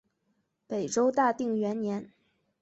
[0.65, 2.11] 北周大定元年。